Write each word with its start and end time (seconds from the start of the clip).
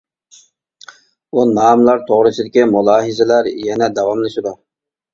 بۇ 1.35 1.43
ناملار 1.51 2.03
توغرىسىدىكى 2.09 2.67
مۇلاھىزىلەر 2.75 3.55
يەنە 3.71 3.95
داۋاملىشىدۇ. 4.01 4.61